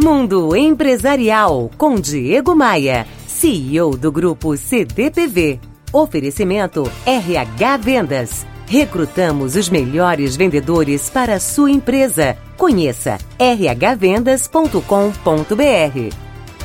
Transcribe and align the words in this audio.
Mundo 0.00 0.54
Empresarial 0.54 1.72
com 1.76 1.96
Diego 1.96 2.54
Maia, 2.54 3.04
CEO 3.26 3.96
do 3.96 4.12
grupo 4.12 4.56
CDPV. 4.56 5.58
Oferecimento 5.92 6.88
RH 7.04 7.76
Vendas. 7.78 8.46
Recrutamos 8.68 9.56
os 9.56 9.68
melhores 9.68 10.36
vendedores 10.36 11.10
para 11.10 11.34
a 11.34 11.40
sua 11.40 11.72
empresa. 11.72 12.36
Conheça 12.56 13.18
rhvendas.com.br. 13.40 16.14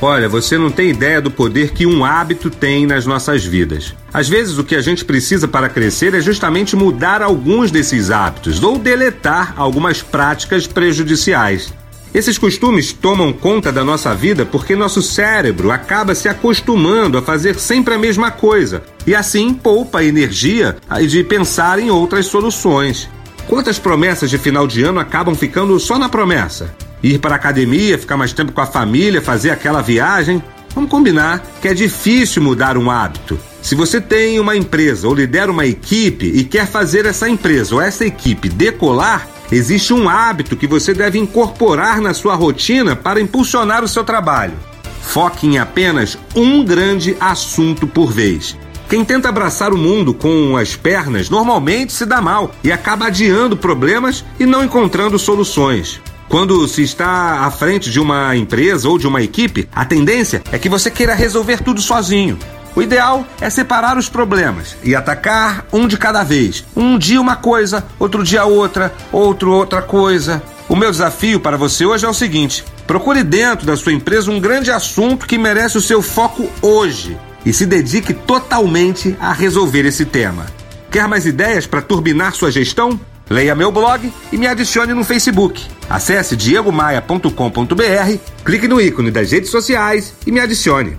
Olha, 0.00 0.28
você 0.28 0.56
não 0.56 0.70
tem 0.70 0.90
ideia 0.90 1.20
do 1.20 1.30
poder 1.30 1.72
que 1.72 1.86
um 1.86 2.04
hábito 2.04 2.50
tem 2.50 2.86
nas 2.86 3.04
nossas 3.04 3.44
vidas. 3.44 3.96
Às 4.12 4.28
vezes, 4.28 4.58
o 4.58 4.64
que 4.64 4.76
a 4.76 4.80
gente 4.80 5.04
precisa 5.04 5.48
para 5.48 5.68
crescer 5.68 6.14
é 6.14 6.20
justamente 6.20 6.76
mudar 6.76 7.20
alguns 7.20 7.72
desses 7.72 8.12
hábitos 8.12 8.62
ou 8.62 8.78
deletar 8.78 9.54
algumas 9.56 10.02
práticas 10.02 10.68
prejudiciais. 10.68 11.72
Esses 12.14 12.38
costumes 12.38 12.92
tomam 12.92 13.32
conta 13.32 13.72
da 13.72 13.82
nossa 13.82 14.14
vida 14.14 14.46
porque 14.46 14.76
nosso 14.76 15.02
cérebro 15.02 15.72
acaba 15.72 16.14
se 16.14 16.28
acostumando 16.28 17.18
a 17.18 17.22
fazer 17.22 17.58
sempre 17.58 17.92
a 17.92 17.98
mesma 17.98 18.30
coisa 18.30 18.84
e 19.04 19.16
assim 19.16 19.52
poupa 19.52 20.04
energia 20.04 20.76
de 21.08 21.24
pensar 21.24 21.80
em 21.80 21.90
outras 21.90 22.26
soluções. 22.26 23.08
Quantas 23.48 23.80
promessas 23.80 24.30
de 24.30 24.38
final 24.38 24.64
de 24.64 24.84
ano 24.84 25.00
acabam 25.00 25.34
ficando 25.34 25.78
só 25.80 25.98
na 25.98 26.08
promessa? 26.08 26.72
Ir 27.02 27.18
para 27.18 27.34
a 27.34 27.36
academia, 27.36 27.98
ficar 27.98 28.16
mais 28.16 28.32
tempo 28.32 28.52
com 28.52 28.60
a 28.60 28.66
família, 28.66 29.20
fazer 29.20 29.50
aquela 29.50 29.82
viagem? 29.82 30.40
Vamos 30.72 30.90
combinar 30.90 31.44
que 31.60 31.66
é 31.66 31.74
difícil 31.74 32.40
mudar 32.40 32.78
um 32.78 32.92
hábito. 32.92 33.36
Se 33.60 33.74
você 33.74 34.00
tem 34.00 34.38
uma 34.38 34.56
empresa 34.56 35.08
ou 35.08 35.14
lidera 35.14 35.50
uma 35.50 35.66
equipe 35.66 36.26
e 36.26 36.44
quer 36.44 36.68
fazer 36.68 37.06
essa 37.06 37.28
empresa 37.28 37.74
ou 37.74 37.80
essa 37.80 38.06
equipe 38.06 38.48
decolar, 38.48 39.33
Existe 39.52 39.92
um 39.92 40.08
hábito 40.08 40.56
que 40.56 40.66
você 40.66 40.94
deve 40.94 41.18
incorporar 41.18 42.00
na 42.00 42.14
sua 42.14 42.34
rotina 42.34 42.96
para 42.96 43.20
impulsionar 43.20 43.84
o 43.84 43.88
seu 43.88 44.04
trabalho. 44.04 44.54
Foque 45.02 45.46
em 45.46 45.58
apenas 45.58 46.18
um 46.34 46.64
grande 46.64 47.16
assunto 47.20 47.86
por 47.86 48.10
vez. 48.10 48.56
Quem 48.88 49.04
tenta 49.04 49.28
abraçar 49.28 49.72
o 49.72 49.78
mundo 49.78 50.14
com 50.14 50.56
as 50.56 50.76
pernas 50.76 51.28
normalmente 51.28 51.92
se 51.92 52.06
dá 52.06 52.20
mal 52.20 52.50
e 52.62 52.70
acaba 52.70 53.06
adiando 53.06 53.56
problemas 53.56 54.24
e 54.38 54.46
não 54.46 54.64
encontrando 54.64 55.18
soluções. 55.18 56.00
Quando 56.28 56.66
se 56.66 56.82
está 56.82 57.44
à 57.44 57.50
frente 57.50 57.90
de 57.90 58.00
uma 58.00 58.34
empresa 58.34 58.88
ou 58.88 58.98
de 58.98 59.06
uma 59.06 59.22
equipe, 59.22 59.68
a 59.74 59.84
tendência 59.84 60.42
é 60.50 60.58
que 60.58 60.68
você 60.68 60.90
queira 60.90 61.14
resolver 61.14 61.62
tudo 61.62 61.80
sozinho. 61.80 62.38
O 62.76 62.82
ideal 62.82 63.24
é 63.40 63.48
separar 63.48 63.96
os 63.96 64.08
problemas 64.08 64.76
e 64.82 64.96
atacar 64.96 65.64
um 65.72 65.86
de 65.86 65.96
cada 65.96 66.24
vez. 66.24 66.64
Um 66.76 66.98
dia 66.98 67.20
uma 67.20 67.36
coisa, 67.36 67.84
outro 67.98 68.24
dia 68.24 68.44
outra, 68.44 68.92
outro 69.12 69.52
outra 69.52 69.80
coisa. 69.80 70.42
O 70.68 70.74
meu 70.74 70.90
desafio 70.90 71.38
para 71.38 71.56
você 71.56 71.86
hoje 71.86 72.04
é 72.04 72.08
o 72.08 72.14
seguinte: 72.14 72.64
procure 72.86 73.22
dentro 73.22 73.64
da 73.66 73.76
sua 73.76 73.92
empresa 73.92 74.30
um 74.30 74.40
grande 74.40 74.70
assunto 74.70 75.26
que 75.26 75.38
merece 75.38 75.78
o 75.78 75.82
seu 75.82 76.02
foco 76.02 76.50
hoje 76.60 77.16
e 77.46 77.52
se 77.52 77.64
dedique 77.64 78.12
totalmente 78.12 79.16
a 79.20 79.32
resolver 79.32 79.84
esse 79.84 80.04
tema. 80.04 80.46
Quer 80.90 81.06
mais 81.06 81.26
ideias 81.26 81.66
para 81.66 81.82
turbinar 81.82 82.34
sua 82.34 82.50
gestão? 82.50 82.98
Leia 83.28 83.54
meu 83.54 83.72
blog 83.72 84.12
e 84.32 84.36
me 84.36 84.46
adicione 84.46 84.92
no 84.92 85.04
Facebook. 85.04 85.64
Acesse 85.88 86.36
diegomaia.com.br, 86.36 88.18
clique 88.44 88.68
no 88.68 88.80
ícone 88.80 89.10
das 89.10 89.32
redes 89.32 89.50
sociais 89.50 90.14
e 90.26 90.32
me 90.32 90.40
adicione. 90.40 90.98